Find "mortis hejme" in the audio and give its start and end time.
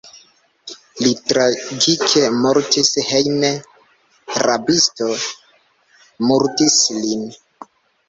2.39-3.53